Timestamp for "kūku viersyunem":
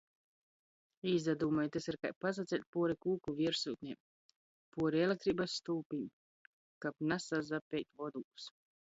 3.07-4.01